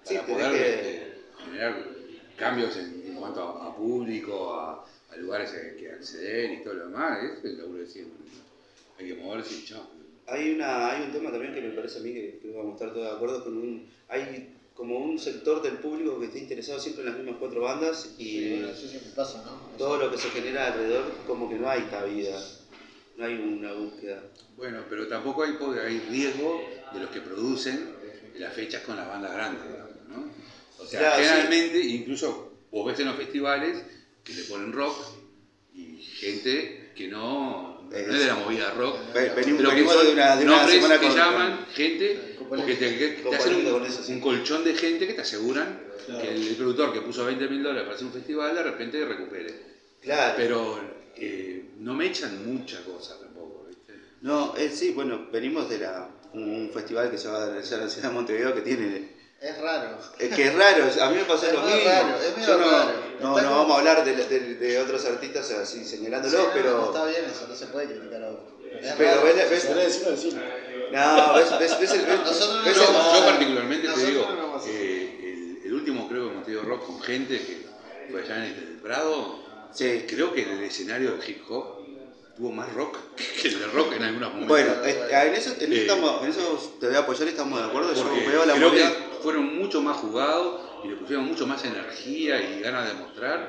Sí, 0.04 0.16
para 0.16 0.26
poder 0.28 0.52
que- 0.52 0.70
este, 0.70 1.14
generar 1.46 1.86
cambios 2.38 2.76
en, 2.78 3.04
en 3.06 3.16
cuanto 3.16 3.42
a, 3.44 3.68
a 3.68 3.76
público, 3.76 4.54
a, 4.56 4.86
a 5.12 5.16
lugares 5.18 5.52
a 5.52 5.76
que 5.78 5.92
acceder 5.92 6.52
y 6.52 6.64
todo 6.64 6.74
lo 6.76 6.86
demás. 6.88 7.20
Es 7.24 7.44
el 7.46 7.58
laburo 7.58 7.80
de 7.80 7.88
siempre. 7.88 8.16
Hay 9.00 9.08
que 9.08 9.16
moverse 9.16 9.54
y 9.54 9.64
chao. 9.66 9.88
Hay, 10.26 10.52
una, 10.56 10.92
hay 10.92 11.04
un 11.04 11.12
tema 11.12 11.32
también 11.32 11.54
que 11.54 11.62
me 11.62 11.70
parece 11.70 12.00
a 12.00 12.02
mí 12.02 12.12
que, 12.14 12.40
que 12.42 12.50
vamos 12.52 12.72
a 12.72 12.74
estar 12.74 12.94
todos 12.94 13.06
de 13.10 13.16
acuerdo 13.16 13.44
con 13.44 13.56
un... 13.58 13.88
Hay 14.10 14.50
como 14.74 14.98
un 15.00 15.18
sector 15.20 15.62
del 15.62 15.74
público 15.80 16.20
que 16.20 16.26
está 16.28 16.38
interesado 16.38 16.80
siempre 16.80 17.04
en 17.04 17.10
las 17.10 17.18
mismas 17.18 17.38
cuatro 17.40 17.62
bandas 17.62 18.10
y 18.18 18.50
bueno, 18.52 18.70
eso 18.70 18.88
siempre 18.88 19.12
pasa, 19.16 19.44
¿no? 19.44 19.76
todo 19.78 19.98
lo 19.98 20.12
que 20.12 20.18
se 20.20 20.30
genera 20.30 20.68
alrededor 20.68 21.12
como 21.26 21.50
que 21.50 21.56
no 21.56 21.68
hay 21.70 21.82
cabida, 21.84 22.40
no 23.18 23.26
hay 23.26 23.34
una 23.36 23.74
búsqueda. 23.74 24.24
Bueno, 24.56 24.80
pero 24.90 25.08
tampoco 25.08 25.44
hay, 25.44 25.58
hay 25.86 26.00
riesgo 26.10 26.64
de 26.94 27.00
los 27.02 27.10
que 27.10 27.22
producen 27.22 27.90
las 28.38 28.54
fechas 28.54 28.84
con 28.84 28.96
las 28.96 29.08
bandas 29.08 29.34
grandes, 29.34 29.64
¿no? 30.10 30.30
O 30.80 30.86
sea, 30.86 31.00
Claro, 31.00 31.16
sí. 31.18 31.24
generalmente, 31.24 31.80
incluso 31.80 32.54
vos 32.72 32.86
ves 32.88 33.00
en 33.00 33.08
los 33.08 33.16
festivales 33.16 33.84
que 34.24 34.34
le 34.34 34.44
ponen 34.44 34.72
rock 34.72 34.96
y 35.74 35.98
gente 35.98 36.92
que 36.96 37.08
no, 37.08 37.82
no 37.90 37.96
es 37.96 38.08
de 38.08 38.26
la 38.26 38.36
movida 38.36 38.72
rock. 38.72 38.98
Ve- 39.14 39.32
venimos- 39.36 39.62
pero 39.64 39.76
que 39.76 39.86
son 39.88 40.06
de 40.08 40.14
una- 40.14 40.36
de 40.36 40.44
una 40.46 40.56
nombres 40.58 40.76
semana 40.76 41.00
que 41.00 41.08
con- 41.08 41.16
llaman 41.16 41.66
gente, 41.74 42.36
con 42.38 42.48
porque 42.50 42.76
te, 42.76 42.98
que 42.98 43.08
te 43.10 43.22
con 43.24 43.34
hacen 43.36 43.48
un, 43.56 43.64
polémica 43.64 43.72
con 43.80 43.86
eso, 43.88 44.04
sí. 44.04 44.12
un 44.14 44.20
colchón 44.22 44.64
de 44.64 44.74
gente 44.76 45.08
que 45.08 45.14
te 45.14 45.22
aseguran 45.22 45.82
Claro. 46.06 46.22
que 46.22 46.30
el 46.36 46.56
productor 46.56 46.94
que 46.94 47.02
puso 47.02 47.26
20 47.26 47.48
mil 47.50 47.62
dólares 47.64 47.84
para 47.84 47.96
hacer 47.96 48.08
un 48.08 48.14
festival 48.14 48.56
de 48.56 48.64
repente 48.64 49.04
recupere. 49.06 49.54
Claro. 50.02 50.34
Pero 50.38 50.80
eh, 51.20 51.70
no 51.80 51.94
me 51.94 52.06
echan 52.08 52.46
mucha 52.52 52.84
cosa 52.84 53.20
tampoco, 53.20 53.66
¿viste? 53.68 53.94
No, 54.22 54.56
eh, 54.58 54.70
sí, 54.74 54.92
bueno, 54.92 55.28
venimos 55.32 55.70
de 55.70 55.80
la, 55.80 56.10
un 56.34 56.70
festival 56.74 57.10
que 57.12 57.18
se 57.18 57.28
va 57.30 57.44
a 57.44 57.50
realizar 57.50 57.80
en 57.80 57.86
la 57.86 57.92
ciudad 57.92 58.10
de 58.10 58.14
Montevideo 58.16 58.54
que 58.56 58.62
tiene... 58.62 59.18
Es 59.40 59.56
raro. 59.62 60.00
Es 60.18 60.34
que 60.36 60.48
es 60.48 60.56
raro, 60.56 60.86
a 61.00 61.10
mí 61.12 61.16
me 61.18 61.24
pasó 61.26 61.46
Es 61.46 61.54
lo 61.54 61.62
mismo. 61.62 61.82
raro, 61.86 62.16
es 62.20 62.36
medio 62.38 62.48
Yo 62.48 62.58
no, 62.58 62.72
raro. 62.72 62.92
no, 63.22 63.28
no 63.30 63.34
como- 63.36 63.58
vamos 63.58 63.72
a 63.76 63.80
hablar 63.80 64.04
de, 64.04 64.16
de- 64.16 64.56
de 64.56 64.80
otros 64.80 65.06
artistas 65.06 65.52
así 65.52 65.86
señalándolos, 65.86 66.40
Sí, 66.40 66.48
no, 66.48 66.54
pero... 66.54 66.78
no 66.78 66.86
está 66.86 67.06
bien 67.06 67.26
eso, 67.30 67.46
no 67.48 67.56
se 67.56 67.68
puede 67.68 67.86
criticar 67.88 68.24
a 68.24 68.30
otro. 68.32 68.58
Es 68.82 68.94
Pero 68.98 69.12
raro. 69.12 69.24
ves- 69.24 69.50
ves- 69.50 69.76
decirlo. 69.76 70.42
No, 70.92 71.34
ves, 71.36 71.60
ves, 71.60 71.80
ves 71.80 71.92
el... 71.94 72.02
ves- 72.06 72.20
Nosotros 72.26 72.56
no 72.56 72.64
ves 72.64 72.76
Yo, 72.78 73.18
el- 73.20 73.26
particularmente 73.26 73.88
te 73.90 74.06
digo, 74.08 74.28
eh, 74.66 75.20
el, 75.62 75.68
el 75.68 75.74
último 75.74 76.08
creo 76.10 76.26
que 76.26 76.32
hemos 76.32 76.46
tenido 76.46 76.64
rock 76.64 76.86
con 76.88 77.02
gente 77.02 77.38
que 77.40 77.68
fue 78.10 78.22
allá 78.24 78.38
en 78.38 78.54
el 78.54 78.80
Prado, 78.82 79.40
Sí. 79.74 80.06
creo 80.08 80.34
que 80.34 80.44
el 80.44 80.64
escenario 80.64 81.12
de 81.18 81.32
hip 81.32 81.42
hop 81.50 81.66
tuvo 82.36 82.52
más 82.52 82.72
rock 82.74 82.98
que 83.42 83.48
el 83.48 83.60
de 83.60 83.68
rock 83.68 83.94
en 83.94 84.04
algunos 84.04 84.30
momentos. 84.30 84.48
Bueno, 84.50 84.72
eh, 84.86 85.08
en, 85.28 85.34
eso, 85.34 85.52
en, 85.60 85.72
eso 85.72 85.74
Eh. 85.74 85.82
estamos, 85.82 86.24
en 86.24 86.30
eso 86.30 86.76
te 86.80 86.88
voy 86.88 86.96
a 86.96 87.00
apoyar 87.00 87.28
y 87.28 87.32
estamos 87.32 87.60
de 87.60 87.66
acuerdo. 87.66 87.94
Yo 87.94 88.04
veo 88.32 88.46
la 88.46 88.54
creo 88.54 88.70
movida... 88.70 88.90
que 88.90 89.16
fueron 89.24 89.58
mucho 89.58 89.82
más 89.82 89.98
jugados 89.98 90.62
y 90.84 90.88
le 90.90 90.96
pusieron 90.98 91.26
mucho 91.26 91.48
más 91.48 91.64
energía 91.66 92.40
y 92.42 92.62
ganas 92.62 92.88
de 92.88 92.94
mostrar 92.94 93.48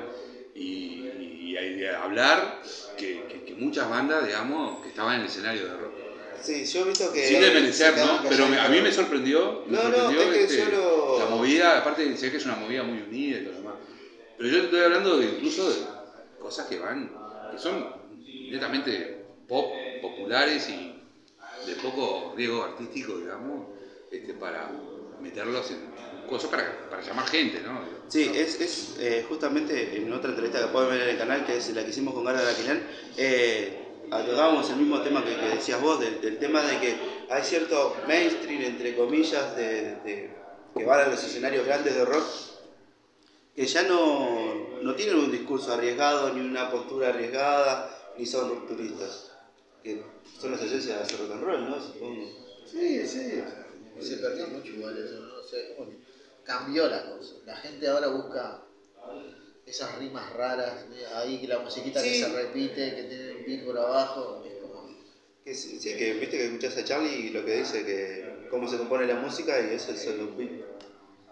y, 0.55 0.61
y- 0.61 1.57
y 1.57 1.73
de 1.75 1.89
hablar 1.95 2.61
que, 2.97 3.23
que- 3.27 3.43
que 3.45 3.53
muchas 3.55 3.89
bandas, 3.89 4.25
digamos, 4.25 4.81
que 4.81 4.89
estaban 4.89 5.15
en 5.15 5.21
el 5.21 5.27
escenario 5.27 5.65
de 5.65 5.77
rock. 5.77 5.93
Sí, 6.41 6.63
yo 6.65 6.81
he 6.81 6.83
visto 6.85 7.11
que... 7.11 7.27
Sin 7.27 7.41
desmerecer, 7.41 7.97
¿no? 7.97 8.21
Pero 8.29 8.47
me- 8.47 8.59
a 8.59 8.69
mí 8.69 8.81
me 8.81 8.91
sorprendió. 8.91 9.63
Me 9.67 9.77
No, 9.77 9.89
no, 9.89 10.09
que 10.09 10.43
este, 10.43 10.57
yo 10.57 10.65
lo- 10.71 11.19
La 11.19 11.25
movida, 11.25 11.77
aparte 11.77 12.15
sé 12.17 12.31
que 12.31 12.37
es 12.37 12.45
una 12.45 12.55
movida 12.55 12.81
muy 12.83 13.01
unida 13.01 13.37
y 13.37 13.43
todo 13.43 13.51
lo 13.53 13.57
demás. 13.59 13.75
Pero 14.37 14.49
yo 14.49 14.57
te 14.59 14.63
estoy 14.65 14.79
hablando 14.81 15.17
de, 15.17 15.25
incluso 15.25 15.69
de 15.69 15.75
cosas 16.39 16.67
que 16.67 16.79
van, 16.79 17.11
que 17.51 17.57
son 17.57 17.87
netamente 18.49 19.25
pop, 19.47 19.71
populares 20.01 20.69
y 20.69 20.95
de 21.67 21.75
poco 21.75 22.33
riesgo 22.35 22.63
artístico, 22.63 23.17
digamos, 23.17 23.67
este, 24.11 24.33
para 24.33 24.69
meterlos 25.21 25.69
en 25.71 26.27
cosas 26.27 26.49
para, 26.49 26.89
para 26.89 27.01
llamar 27.01 27.27
gente, 27.27 27.61
¿no? 27.61 27.79
Sí, 28.07 28.31
es, 28.33 28.59
es 28.61 28.95
eh, 28.99 29.25
justamente 29.27 29.97
en 29.97 30.11
otra 30.13 30.29
entrevista 30.29 30.61
que 30.61 30.67
pueden 30.67 30.89
ver 30.89 31.01
en 31.01 31.09
el 31.09 31.17
canal, 31.17 31.45
que 31.45 31.57
es 31.57 31.69
la 31.75 31.83
que 31.83 31.89
hicimos 31.89 32.13
con 32.13 32.23
Gara 32.23 32.41
Laquilán, 32.41 32.81
eh, 33.17 33.77
tocábamos 34.09 34.69
el 34.69 34.77
mismo 34.77 35.01
tema 35.01 35.23
que, 35.23 35.35
decías 35.35 35.81
vos, 35.81 35.99
del, 35.99 36.37
tema 36.39 36.61
de 36.63 36.79
que 36.79 36.95
hay 37.29 37.43
cierto 37.43 37.95
mainstream, 38.07 38.61
entre 38.61 38.95
comillas, 38.95 39.55
de- 39.55 40.29
que 40.75 40.85
van 40.85 41.01
a 41.01 41.07
los 41.07 41.23
escenarios 41.23 41.65
grandes 41.65 41.95
de 41.95 42.05
rock, 42.05 42.25
que 43.55 43.65
ya 43.65 43.83
no, 43.83 44.38
no 44.81 44.95
tienen 44.95 45.15
un 45.17 45.31
discurso 45.31 45.73
arriesgado, 45.73 46.33
ni 46.33 46.41
una 46.41 46.71
postura 46.71 47.09
arriesgada, 47.09 48.13
ni 48.17 48.25
son 48.25 48.49
rupturistas, 48.49 49.31
que 49.83 50.01
son 50.39 50.51
las 50.51 50.61
esencias 50.61 50.97
de 50.97 51.03
hacer 51.03 51.19
rock 51.19 51.31
and 51.31 51.43
roll, 51.43 51.69
¿no? 51.69 51.81
Supongo. 51.81 52.25
Sí, 52.65 53.05
sí. 53.05 53.43
Se 53.99 54.17
perdió 54.17 54.47
mucho 54.47 54.71
igual 54.71 54.97
eso, 54.97 55.19
¿no? 55.19 55.39
O 55.39 55.43
sea, 55.43 55.59
cambió 56.43 56.87
la 56.87 57.05
cosa. 57.15 57.35
La 57.45 57.55
gente 57.55 57.87
ahora 57.87 58.07
busca 58.07 58.63
esas 59.65 59.97
rimas 59.99 60.31
raras, 60.33 60.85
ahí 61.15 61.39
que 61.39 61.47
la 61.47 61.59
musiquita 61.59 62.01
que 62.01 62.13
se 62.13 62.29
repite, 62.29 62.95
que 62.95 63.03
tiene 63.03 63.35
un 63.35 63.45
beat 63.45 63.65
por 63.65 63.77
abajo, 63.77 64.43
es 64.45 64.53
como... 64.61 64.97
Que 65.43 65.53
sí, 65.53 65.79
sí, 65.79 65.95
que 65.95 66.13
viste 66.13 66.37
que 66.37 66.45
escuchás 66.45 66.77
a 66.77 66.83
Charlie 66.83 67.27
y 67.27 67.29
lo 67.29 67.43
que 67.45 67.57
dice, 67.57 67.85
que 67.85 68.47
cómo 68.49 68.67
se 68.67 68.77
compone 68.77 69.05
la 69.05 69.15
música 69.15 69.59
y 69.59 69.75
eso 69.75 69.91
es 69.91 70.05
el 70.07 70.27
beat. 70.37 70.51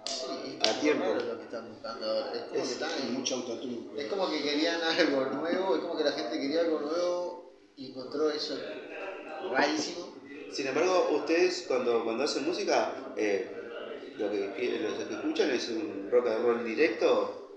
Sí, 0.06 0.60
A 0.62 0.80
tiempo. 0.80 1.04
raro 1.04 1.37
están 1.48 1.70
buscando 1.70 2.06
ahora. 2.06 2.34
Es 2.34 2.42
como 2.44 2.62
Es 2.62 2.68
que 2.68 2.74
están 2.74 3.14
mucho 3.14 3.36
autotune. 3.36 3.78
Es 3.98 4.06
como 4.08 4.30
que 4.30 4.42
querían 4.44 4.82
algo 4.82 5.26
nuevo, 5.26 5.76
es 5.76 5.82
como 5.82 5.98
que 5.98 6.04
la 6.04 6.12
gente 6.12 6.40
quería 6.40 6.62
algo 6.62 6.80
nuevo 6.80 7.54
y 7.76 7.90
encontró 7.90 8.30
eso 8.30 8.58
rarísimo. 9.52 10.16
Sin 10.52 10.68
embargo, 10.68 11.10
ustedes 11.12 11.66
cuando, 11.68 12.04
cuando 12.04 12.24
hacen 12.24 12.46
música, 12.46 13.14
eh, 13.16 13.52
lo, 14.18 14.30
que, 14.32 14.40
lo 14.82 15.08
que 15.08 15.14
escuchan 15.14 15.50
es 15.52 15.70
un 15.70 16.10
rock 16.12 16.28
and 16.28 16.44
roll 16.46 16.64
directo, 16.66 17.52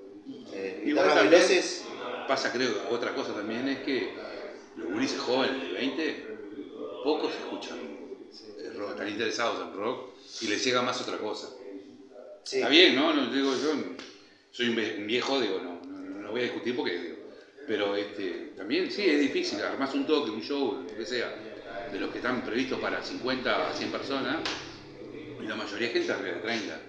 eh, 0.52 0.82
Igual 0.85 1.06
guitarras 1.06 1.14
también 1.14 1.42
veloces. 1.42 1.85
pasa, 2.28 2.52
creo, 2.52 2.70
otra 2.90 3.14
cosa 3.14 3.32
también 3.35 3.68
es 3.68 3.78
que 3.80 4.14
los 4.76 4.92
gurises 4.92 5.20
jóvenes 5.20 5.62
de 5.62 5.73
20, 5.73 6.26
pocos 7.04 7.32
escuchan 7.32 7.78
el 8.59 8.75
rock, 8.76 8.90
están 8.90 9.09
interesados 9.09 9.61
en 9.61 9.73
rock 9.75 10.11
y 10.42 10.49
les 10.49 10.64
llega 10.64 10.82
más 10.82 11.00
otra 11.00 11.18
cosa. 11.18 11.49
Sí. 12.44 12.56
Está 12.56 12.68
bien, 12.68 12.97
¿no? 12.97 13.12
No 13.14 13.32
digo 13.32 13.52
yo, 13.54 13.73
soy 14.50 14.68
un 14.68 15.06
viejo, 15.06 15.40
digo, 15.40 15.61
no, 15.61 15.80
no, 15.87 16.20
no 16.20 16.30
voy 16.30 16.40
a 16.40 16.44
discutir 16.44 16.75
porque 16.75 16.99
digo, 16.99 17.16
pero 17.66 17.94
este, 17.94 18.52
también 18.56 18.90
sí 18.90 19.04
es 19.09 19.20
difícil, 19.20 19.61
armás 19.62 19.94
un 19.94 20.06
toque, 20.06 20.30
un 20.30 20.42
show, 20.42 20.85
lo 20.88 20.97
que 20.97 21.06
sea, 21.06 21.32
de 21.92 21.99
los 22.00 22.11
que 22.11 22.18
están 22.18 22.42
previstos 22.44 22.80
para 22.80 23.02
50 23.02 23.70
a 23.70 23.73
100 23.75 23.90
personas, 23.90 24.38
y 25.42 25.47
la 25.47 25.54
mayoría 25.56 25.88
es 25.88 25.92
gente 25.92 26.12
arriba 26.12 26.35
de 26.37 26.40
30. 26.40 26.80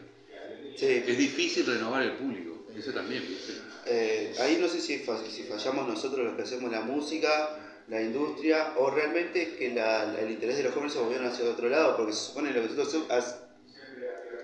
Sí. 0.76 1.04
Es 1.06 1.18
difícil 1.18 1.66
renovar 1.66 2.02
el 2.04 2.14
público, 2.14 2.66
eso 2.76 2.92
también. 2.92 3.24
Eh, 3.86 4.34
ahí 4.40 4.58
no 4.60 4.68
sé 4.68 4.80
si, 4.80 4.98
si 5.30 5.44
fallamos 5.44 5.88
nosotros 5.88 6.26
los 6.26 6.36
que 6.36 6.44
hacemos 6.44 6.72
la 6.72 6.82
música, 6.82 7.84
la 7.88 8.02
industria, 8.02 8.74
o 8.78 8.90
realmente 8.90 9.42
es 9.42 9.50
que 9.50 9.70
la- 9.70 10.06
la- 10.06 10.22
el 10.22 10.32
interés 10.32 10.58
de 10.58 10.64
los 10.64 10.74
jóvenes 10.74 10.94
se 10.94 11.00
volvieron 11.00 11.28
hacia 11.28 11.46
otro 11.50 11.68
lado, 11.70 11.98
porque 11.98 12.14
se 12.14 12.26
supone 12.26 12.52
lo 12.54 12.62
que 12.62 12.74
nosotros 12.74 13.06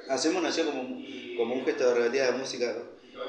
hacemos 0.10 0.42
nació 0.44 0.66
como, 0.66 0.82
un- 0.82 1.36
como 1.38 1.56
un 1.56 1.66
gesto 1.66 1.88
de 1.90 1.94
rebeldía 1.96 2.32
de 2.32 2.38
música 2.38 2.74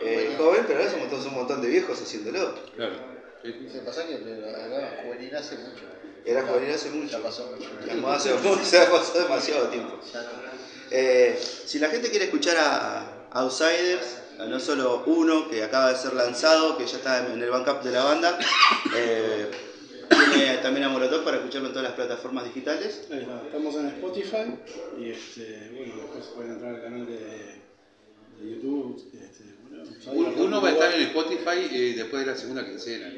eh, 0.03 0.35
joven, 0.39 0.65
pero 0.67 0.79
ahora 0.81 0.91
somos 0.91 1.09
todos 1.11 1.27
un 1.27 1.35
montón 1.35 1.61
de 1.63 1.69
viejos 1.69 2.01
haciéndolo. 2.01 2.55
Claro. 2.77 2.95
Sí, 3.43 3.53
sí. 3.53 3.69
Se 3.73 3.79
pasa 3.81 4.07
que 4.07 4.15
era 4.15 5.03
juvenil 5.05 5.35
hace 5.37 5.57
mucho. 5.57 5.85
Era 6.25 6.43
juvenil 6.43 6.75
hace 6.75 6.91
mucho. 6.91 7.17
Ya 7.19 7.23
pasó 7.23 7.51
mucho. 7.51 8.65
Se, 8.65 8.79
ha 8.79 8.91
pasado 8.91 9.23
demasiado 9.23 9.69
tiempo. 9.69 9.99
Eh, 10.91 11.39
si 11.67 11.79
la 11.79 11.89
gente 11.89 12.11
quiere 12.11 12.27
escuchar 12.27 12.57
a 12.59 13.29
Outsiders, 13.33 14.19
a 14.39 14.45
no 14.47 14.59
solo 14.61 15.03
uno 15.07 15.49
que 15.51 15.63
acaba 15.63 15.93
de 15.93 15.99
ser 15.99 16.15
lanzado, 16.15 16.77
que 16.79 16.87
ya 16.87 16.97
está 16.97 17.27
en 17.27 17.43
el 17.43 17.51
backup 17.51 17.83
de 17.83 17.91
la 17.93 18.05
banda, 18.05 18.39
eh, 18.97 19.51
tiene 20.09 20.59
también 20.59 20.85
a 20.85 20.89
Molotov 20.89 21.25
para 21.25 21.37
escucharlo 21.39 21.69
en 21.69 21.75
todas 21.75 21.89
las 21.89 21.97
plataformas 21.97 22.45
digitales. 22.45 23.07
Ahí 23.11 23.19
está, 23.21 23.43
estamos 23.47 23.75
en 23.77 23.87
Spotify 23.89 24.55
y 25.01 25.11
este, 25.11 25.71
bueno, 25.77 25.95
después 25.97 26.25
pueden 26.35 26.53
entrar 26.53 26.75
al 26.77 26.83
canal 26.83 27.07
de, 27.07 27.15
de 27.19 28.51
YouTube. 28.55 29.03
Este, 29.15 29.45
bueno, 30.11 30.33
Uno 30.39 30.63
va 30.63 30.69
a 30.69 30.73
estar 30.73 30.95
en 30.95 31.03
Spotify 31.03 31.69
eh, 31.71 31.95
después 31.97 32.25
de 32.25 32.33
la 32.33 32.37
segunda 32.39 32.65
quincena. 32.67 33.09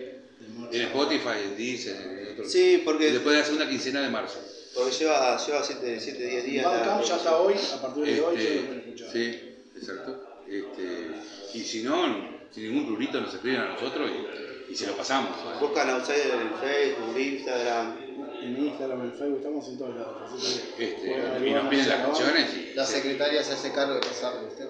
En 0.73 0.83
Spotify, 0.83 1.91
otro. 2.33 2.49
Sí, 2.49 2.83
porque, 2.85 3.13
después 3.13 3.33
de 3.35 3.39
la 3.41 3.45
segunda 3.45 3.69
quincena 3.69 4.01
de 4.03 4.09
marzo. 4.11 4.39
porque 4.75 4.93
lleva 4.93 5.39
7 5.39 6.01
siete, 6.01 6.27
días 6.27 6.45
días. 6.45 6.65
la- 6.65 6.71
Bandcamp 6.73 7.03
ya 7.05 7.17
está 7.17 7.37
hoy, 7.39 7.55
a 7.55 7.83
partir 7.83 8.05
de 8.05 8.21
hoy 8.21 8.37
ya 8.37 8.43
lo 8.43 8.49
Este, 8.51 8.61
pueden 8.63 8.79
escuchar. 8.81 9.13
sí, 9.13 9.41
exacto. 9.77 10.27
Este, 10.49 11.59
y 11.59 11.61
si 11.61 11.83
no, 11.83 12.29
sin 12.53 12.65
ningún 12.73 12.89
rurito 12.89 13.21
nos 13.21 13.33
escriben 13.35 13.61
a 13.61 13.69
nosotros 13.75 14.11
y, 14.11 14.50
y 14.71 14.75
se 14.75 14.87
lo 14.87 14.97
pasamos. 14.97 15.31
Buscan 15.61 15.91
Outsiders 15.91 16.33
en 16.35 16.55
Facebook, 16.61 17.19
Instagram. 17.19 17.97
En 18.43 18.57
Instagram, 18.67 19.01
en 19.03 19.13
Facebook, 19.13 19.37
estamos 19.39 19.69
en 19.69 19.79
todos 19.79 19.97
lados. 19.97 20.17
así 20.25 20.61
que 20.77 20.85
Este, 20.85 21.49
y 21.49 21.51
nos 21.53 21.69
piden 21.69 21.85
a 21.87 21.89
las 21.97 22.07
canciones 22.07 22.55
y 22.55 22.75
La 22.75 22.87
se, 22.87 22.93
secretaria 22.95 23.43
se 23.45 23.53
hace 23.53 23.73
cargo 23.73 23.95
de 23.95 24.01
pasarle 24.01 24.49
usted. 24.49 24.69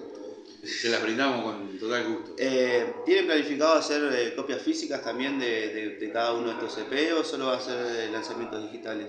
se 0.63 0.89
las 0.89 1.01
brindamos 1.01 1.43
con 1.43 1.79
total 1.79 2.03
gusto. 2.13 2.35
Eh, 2.37 2.93
¿Tienen 3.05 3.25
planificado 3.27 3.73
hacer 3.75 4.01
eh, 4.13 4.33
copias 4.35 4.61
físicas 4.61 5.01
también 5.03 5.39
de, 5.39 5.69
de- 5.73 5.89
de 5.97 6.11
cada 6.11 6.33
uno 6.33 6.47
de 6.47 6.53
estos 6.53 6.77
EP 6.79 7.13
o 7.17 7.23
solo 7.23 7.47
va 7.47 7.57
a 7.57 7.61
ser 7.61 7.77
eh, 7.95 8.09
lanzamientos 8.11 8.61
digitales? 8.63 9.07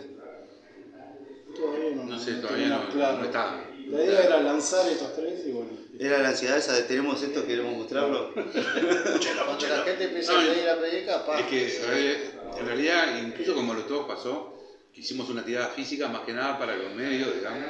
Todavía 1.56 1.96
no, 1.96 2.04
No 2.04 2.18
sé, 2.18 2.32
todavía 2.34 2.68
no, 2.68 2.88
claro. 2.88 3.18
no 3.18 3.24
está. 3.24 3.64
La 3.90 4.02
idea 4.02 4.24
era 4.24 4.40
lanzar 4.40 4.86
estos 4.88 5.14
tres 5.14 5.40
y 5.46 5.50
bueno. 5.50 5.70
Era 5.98 6.18
la 6.20 6.28
ansiedad 6.28 6.56
esa 6.56 6.72
de 6.74 6.82
tenemos 6.82 7.22
esto, 7.22 7.44
queremos 7.44 7.76
mostrarlo. 7.76 8.30
Cuando 9.46 9.66
la 9.68 9.82
gente 9.84 10.04
empieza 10.04 10.32
No, 10.32 10.38
a 10.38 10.42
pedir 10.42 10.68
a 10.68 10.78
pedir, 10.78 11.04
capaz. 11.04 11.40
Es 11.40 11.46
que 11.46 11.76
en 11.76 11.86
realidad, 11.86 12.16
en 12.58 12.66
realidad, 12.66 13.16
incluso 13.16 13.54
como 13.54 13.74
lo 13.74 13.84
todo 13.84 14.06
pasó, 14.06 14.52
hicimos 14.94 15.28
una 15.28 15.44
tirada 15.44 15.68
física 15.68 16.08
más 16.08 16.22
que 16.22 16.32
nada 16.32 16.58
para 16.58 16.76
los 16.76 16.92
medios, 16.92 17.34
digamos. 17.34 17.64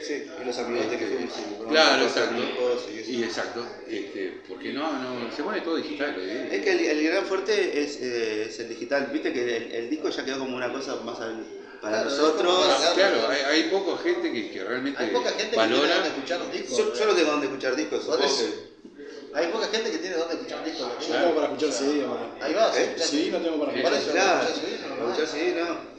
Sí, 0.00 0.14
y 0.40 0.44
los 0.44 0.58
ambientes 0.58 0.98
que 0.98 1.06
fuimos. 1.06 1.32
sí, 1.32 1.42
Claro, 1.68 2.02
exacto. 2.02 2.42
Y 3.08 3.22
exacto, 3.22 3.64
este, 3.88 4.32
porque 4.48 4.72
no, 4.72 4.98
no, 4.98 5.30
se 5.30 5.42
pone 5.42 5.60
todo 5.60 5.76
digital. 5.76 6.14
¿eh? 6.18 6.48
Es 6.50 6.60
que 6.60 6.72
el, 6.72 6.80
el 6.80 7.02
gran 7.04 7.24
fuerte 7.24 7.82
es, 7.82 7.96
eh, 8.00 8.44
es 8.46 8.58
el 8.58 8.68
digital. 8.68 9.06
Viste 9.12 9.32
que 9.32 9.56
el, 9.56 9.70
el 9.72 9.88
disco 9.88 10.08
ya 10.08 10.24
quedó 10.24 10.38
como 10.38 10.56
una 10.56 10.70
cosa 10.70 10.96
más 10.96 11.20
al- 11.20 11.46
para 11.82 12.02
Claro, 12.02 12.10
nosotros. 12.10 12.66
Ah, 12.70 12.92
Claro, 12.94 13.28
hay, 13.28 13.40
hay 13.42 13.62
poca 13.64 14.00
gente 14.02 14.32
que, 14.32 14.50
que 14.52 14.64
realmente 14.64 15.02
Hay 15.02 15.10
poca 15.10 15.30
gente 15.30 15.42
que 15.44 15.50
tiene 15.56 15.74
valora. 15.74 15.94
donde 15.96 16.08
escuchar 16.10 16.42
un 16.42 16.52
disco. 16.52 16.78
Yo, 16.78 16.94
yo 16.94 17.06
no 17.06 17.14
tengo 17.14 17.30
dónde 17.32 17.46
escuchar 17.46 17.76
discos, 17.76 18.00
eso. 18.24 18.44
Hay 19.34 19.46
poca 19.48 19.66
gente 19.68 19.90
que 19.90 19.98
tiene 19.98 20.16
donde 20.16 20.34
escuchar 20.34 20.58
un 20.60 20.64
disco. 20.64 20.92
Yo 21.00 21.08
no 21.14 21.20
tengo 21.20 21.34
para 21.34 21.46
escuchar 21.48 21.72
CD. 21.72 22.06
Ahí 22.40 22.54
va, 22.54 22.72
¿Eh? 22.78 22.96
sí, 22.98 23.28
no 23.32 23.38
tengo 23.38 23.58
para 23.58 23.72
escuchar. 23.72 23.94
eso, 23.98 24.12
Claro, 24.12 24.46
CD, 24.54 24.78
no, 24.88 24.96
para 24.96 25.10
escuchar 25.12 25.28
CD, 25.28 25.60
no. 25.60 25.92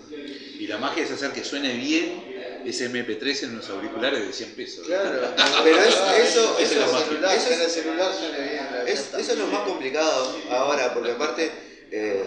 Y 0.60 0.68
la 0.68 0.78
magia 0.78 1.04
es 1.04 1.12
hacer 1.12 1.32
que 1.32 1.44
suene 1.44 1.74
bien 1.74 2.24
ese 2.66 2.90
MP3 2.90 3.44
en 3.44 3.50
unos 3.56 3.70
auriculares 3.70 4.26
de 4.26 4.32
100 4.32 4.52
pesos. 4.56 4.86
Claro. 4.88 5.34
Pero 5.66 5.78
es- 5.80 5.88
eso- 5.88 6.06
eso- 6.18 6.58
es 6.60 6.76
la 6.78 6.88
celular, 7.00 7.36
eso 7.36 7.50
es- 7.50 7.56
en 7.58 7.62
el 7.62 7.70
celular 7.70 8.14
suena 8.14 8.38
bien. 8.38 8.68
Es- 8.88 9.14
eso 9.18 9.32
es 9.34 9.38
lo 9.38 9.48
más 9.48 9.68
complicado 9.68 10.34
ahora, 10.50 10.94
porque 10.94 11.12
aparte 11.12 11.52
eh, 11.92 12.24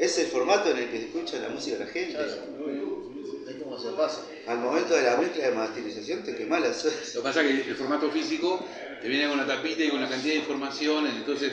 es 0.00 0.18
el 0.18 0.26
formato 0.26 0.70
en 0.70 0.78
el 0.78 0.90
que 0.90 0.98
se 0.98 1.04
escucha 1.06 1.38
la 1.38 1.48
música 1.50 1.76
de 1.78 1.84
la 1.84 1.90
gente. 1.90 2.14
Claro. 2.14 2.32
Es 3.48 3.56
como 3.56 3.78
se 3.78 3.90
pasa. 3.90 4.22
Al 4.46 4.58
momento 4.58 4.94
de 4.94 5.02
la 5.02 5.16
mezcla 5.16 5.48
de 5.48 5.54
masterización 5.54 6.22
te 6.22 6.34
quemás 6.34 6.60
las 6.62 6.84
Lo 7.14 7.20
que 7.20 7.24
pasa 7.28 7.42
es 7.42 7.64
que 7.64 7.70
el 7.70 7.76
formato 7.76 8.10
físico 8.10 8.64
te 9.02 9.08
viene 9.08 9.28
con 9.28 9.38
la 9.38 9.46
tapita 9.46 9.82
y 9.82 9.88
con 9.88 9.98
una 9.98 10.08
cantidad 10.08 10.34
de 10.34 10.40
informaciones, 10.40 11.14
entonces 11.14 11.52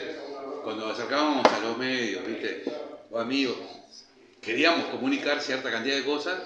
cuando 0.62 0.86
acercábamos 0.88 1.44
a 1.46 1.60
los 1.60 1.76
medios, 1.78 2.26
¿viste? 2.26 2.62
o 3.10 3.18
amigos, 3.18 3.56
queríamos 4.40 4.86
comunicar 4.86 5.40
cierta 5.40 5.70
cantidad 5.70 5.96
de 5.96 6.04
cosas 6.04 6.38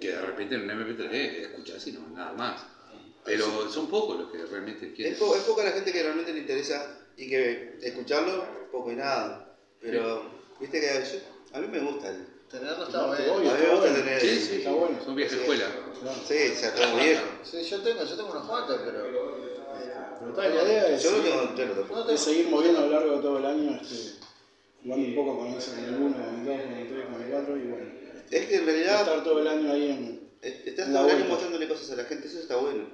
que 0.00 0.08
de 0.08 0.20
repente 0.20 0.54
en 0.56 0.62
un 0.62 0.70
MP3 0.70 1.42
escuchás 1.42 1.86
y 1.86 1.92
no, 1.92 2.08
nada 2.14 2.32
más. 2.32 2.64
Pero 3.24 3.68
son 3.68 3.88
pocos 3.88 4.18
los 4.18 4.30
que 4.30 4.38
realmente 4.46 4.92
quieren. 4.92 5.12
Es, 5.14 5.18
po- 5.18 5.34
es 5.36 5.42
poca 5.42 5.62
la 5.64 5.72
gente 5.72 5.92
que 5.92 6.02
realmente 6.02 6.32
le 6.32 6.40
interesa 6.40 6.98
y 7.16 7.28
que 7.28 7.76
escucharlo, 7.82 8.44
poco 8.70 8.90
y 8.92 8.96
nada. 8.96 9.44
Pero, 9.80 10.37
viste 10.60 10.80
que 10.80 10.86
yo- 10.86 11.56
a 11.56 11.60
mí 11.60 11.66
me 11.68 11.80
gusta. 11.80 12.08
el- 12.10 12.26
Tenerlo 12.48 12.84
está 12.84 12.98
No, 13.02 13.06
bueno. 13.08 13.24
obvio, 13.34 13.50
A 13.50 13.54
mí 13.54 13.58
me 13.60 13.64
está 13.64 13.70
gusta 13.74 13.90
bueno. 13.90 13.96
tener. 14.04 14.20
Sí, 14.22 14.40
sí, 14.40 14.54
está 14.56 14.70
bueno. 14.72 14.98
son 15.04 15.14
vieja 15.14 15.34
Sí. 15.34 15.40
escuela. 15.40 15.66
Claro. 16.00 16.18
Sí, 16.26 16.34
se 16.34 16.66
está 16.66 16.86
muy 16.88 17.02
viejo. 17.02 17.22
Sí, 17.44 17.62
yo 17.62 17.82
tengo, 17.82 18.04
yo 18.04 18.16
tengo 18.16 18.30
unos 18.30 18.46
cuantos, 18.48 18.80
pero. 18.84 19.02
Pero 20.20 20.32
tal, 20.34 20.56
la 20.56 20.62
idea 20.64 20.88
es, 20.88 21.02
Yo 21.02 21.10
no 21.10 21.16
seguir, 21.18 21.30
tengo 21.32 21.42
entero 21.50 21.72
tampoco. 21.74 22.04
No 22.10 22.16
seguir 22.16 22.48
moviendo 22.48 22.78
a 22.80 22.82
lo 22.86 22.90
largo 22.90 23.16
de 23.16 23.22
todo 23.22 23.38
el 23.38 23.46
año, 23.46 23.78
este, 23.80 24.12
jugando 24.82 25.06
un 25.08 25.14
poco 25.14 25.38
con 25.38 25.46
eso, 25.48 25.70
con 25.72 25.84
el 25.84 25.94
1, 25.94 26.16
con 26.16 26.34
el 26.40 26.44
2, 26.46 26.60
con 26.62 26.72
el 26.72 26.88
3, 26.88 27.04
con 27.06 27.22
el 27.22 27.30
4 27.30 27.56
y 27.56 27.60
bueno. 27.68 27.90
Es 28.30 28.46
que 28.46 28.56
en 28.56 28.66
realidad 28.66 29.00
Estar 29.00 29.24
todo 29.24 29.38
el 29.40 29.46
año 29.48 29.72
ahí 29.72 29.90
en, 29.90 30.30
eh, 30.42 30.62
estás 30.66 30.92
todo 30.92 31.08
el 31.08 31.16
año 31.16 31.24
mostrándole 31.26 31.68
cosas 31.68 31.90
a 31.92 31.96
la 31.96 32.04
gente, 32.04 32.28
eso 32.28 32.38
está 32.40 32.56
bueno. 32.56 32.84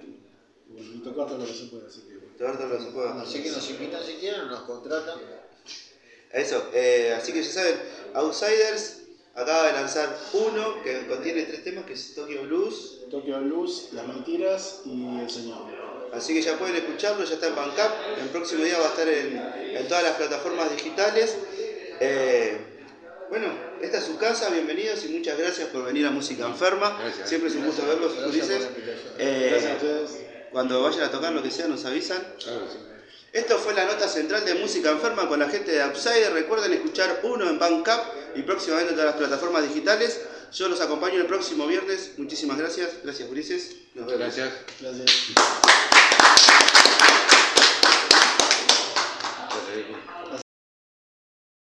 bueno, 0.68 0.90
y 0.94 0.98
tocar 0.98 1.26
todo 1.28 1.38
lo 1.38 1.46
que 1.46 1.52
se 1.54 1.66
puede, 1.66 1.86
así 1.86 2.00
que 2.02 2.16
bueno. 2.16 2.34
Todo 2.36 2.68
lo 2.68 2.78
que 2.78 2.84
se 2.84 2.90
pueda. 2.90 3.22
Así 3.22 3.42
que 3.42 3.50
nos 3.50 3.70
invitan 3.70 4.02
si 4.04 4.12
quieren, 4.14 4.48
nos 4.48 4.60
contratan. 4.62 5.18
Eso, 6.34 6.68
eh, 6.74 7.14
así 7.16 7.32
que 7.32 7.42
ya 7.42 7.50
saben, 7.50 7.76
Outsiders 8.14 8.98
acaba 9.34 9.66
de 9.68 9.72
lanzar 9.72 10.16
uno 10.32 10.82
que 10.82 11.06
contiene 11.06 11.42
tres 11.44 11.62
temas, 11.64 11.84
que 11.86 11.92
es 11.92 12.14
Tokyo 12.14 12.42
Blues. 12.42 13.02
Tokyo 13.10 13.40
Blues, 13.40 13.90
Las 13.92 14.06
Mentiras 14.06 14.80
y 14.84 15.18
El 15.20 15.30
Señor. 15.30 15.58
Así 16.12 16.34
que 16.34 16.42
ya 16.42 16.56
pueden 16.58 16.76
escucharlo, 16.76 17.24
ya 17.24 17.34
está 17.34 17.46
en 17.48 17.56
Bandcamp. 17.56 17.94
El 18.20 18.28
próximo 18.28 18.64
día 18.64 18.78
va 18.78 18.86
a 18.86 18.88
estar 18.88 19.08
en, 19.08 19.36
en 19.76 19.88
todas 19.88 20.02
las 20.04 20.12
plataformas 20.14 20.70
digitales. 20.70 21.36
Eh, 22.00 22.58
bueno, 23.30 23.46
esta 23.80 23.98
es 23.98 24.04
su 24.04 24.16
casa, 24.16 24.50
bienvenidos 24.50 25.04
y 25.04 25.08
muchas 25.08 25.38
gracias 25.38 25.68
por 25.68 25.84
venir 25.84 26.06
a 26.06 26.10
Música 26.10 26.46
Enferma. 26.46 26.96
Gracias. 27.00 27.28
Siempre 27.28 27.48
es 27.50 27.56
un 27.56 27.66
gusto 27.66 27.86
verlos, 27.86 28.12
Ulises. 28.26 28.68
Eh, 29.18 29.48
Gracias 29.50 29.72
a 29.72 29.74
ustedes. 29.76 30.10
cuando 30.52 30.82
vayan 30.82 31.02
a 31.02 31.10
tocar 31.10 31.32
lo 31.32 31.42
que 31.42 31.50
sea, 31.50 31.66
nos 31.68 31.84
avisan. 31.84 32.22
Claro, 32.42 32.66
sí. 32.72 32.78
Esto 33.34 33.58
fue 33.58 33.74
la 33.74 33.84
nota 33.84 34.08
central 34.08 34.44
de 34.44 34.54
Música 34.54 34.92
Enferma 34.92 35.28
con 35.28 35.40
la 35.40 35.48
gente 35.48 35.72
de 35.72 35.84
Upsider. 35.84 36.32
Recuerden 36.32 36.72
escuchar 36.72 37.18
uno 37.24 37.50
en 37.50 37.58
Bandcamp 37.58 38.04
y 38.36 38.42
próximamente 38.42 38.90
en 38.90 38.96
todas 38.96 39.10
las 39.10 39.16
plataformas 39.16 39.64
digitales. 39.64 40.20
Yo 40.52 40.68
los 40.68 40.80
acompaño 40.80 41.16
el 41.16 41.26
próximo 41.26 41.66
viernes. 41.66 42.12
Muchísimas 42.16 42.58
gracias. 42.58 42.90
Gracias, 43.02 43.28
Ulises. 43.28 43.74
Nos 43.94 44.06
vemos. 44.06 44.20
Gracias. 44.20 44.52
Gracias. 44.80 45.34
Gracias. 49.66 50.13